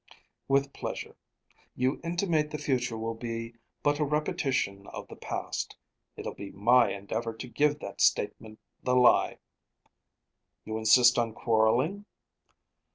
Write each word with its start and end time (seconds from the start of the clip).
"With 0.47 0.73
pleasure. 0.73 1.15
You 1.75 2.01
intimate 2.03 2.49
the 2.49 2.57
future 2.57 2.97
will 2.97 3.13
be 3.13 3.53
but 3.83 3.99
a 3.99 4.03
repetition 4.03 4.87
of 4.87 5.07
the 5.07 5.15
past. 5.15 5.77
It'll 6.17 6.33
be 6.33 6.49
my 6.49 6.91
endeavor 6.91 7.35
to 7.35 7.47
give 7.47 7.77
that 7.81 8.01
statement 8.01 8.57
the 8.81 8.95
lie." 8.95 9.37
"You 10.65 10.79
insist 10.79 11.19
on 11.19 11.33
quarrelling?" 11.33 12.05